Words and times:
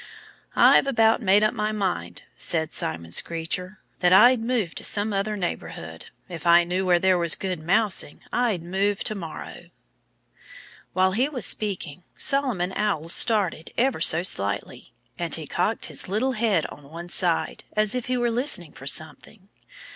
"I've 0.55 0.87
about 0.87 1.21
made 1.21 1.43
up 1.43 1.53
my 1.53 1.71
mind," 1.71 2.23
said 2.35 2.73
Simon 2.73 3.11
Screecher, 3.11 3.77
"that 3.99 4.11
I'd 4.11 4.39
move 4.41 4.73
to 4.73 4.83
some 4.83 5.13
other 5.13 5.37
neighborhood. 5.37 6.07
If 6.27 6.47
I 6.47 6.63
knew 6.63 6.87
where 6.87 6.97
there 6.97 7.19
was 7.19 7.35
good 7.35 7.59
mousing 7.59 8.21
I'd 8.33 8.63
move 8.63 9.03
to 9.03 9.13
morrow." 9.13 9.69
While 10.93 11.11
he 11.11 11.29
was 11.29 11.45
speaking, 11.45 12.01
Solomon 12.17 12.73
Owl 12.75 13.09
started 13.09 13.71
ever 13.77 14.01
so 14.01 14.23
slightly. 14.23 14.91
And 15.19 15.35
he 15.35 15.45
cocked 15.45 15.85
his 15.85 16.01
head 16.37 16.65
on 16.65 16.85
one 16.89 17.09
side, 17.09 17.65
as 17.73 17.93
if 17.93 18.07
he 18.07 18.17
were 18.17 18.31
listening 18.31 18.71
for 18.73 18.87
something. 18.87 19.49